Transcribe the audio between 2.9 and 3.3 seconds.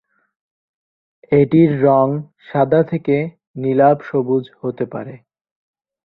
থেকে